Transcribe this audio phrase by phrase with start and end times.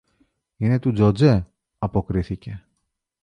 [0.57, 1.47] Είναι του Τζοτζέ,
[1.79, 2.65] αποκρίθηκε.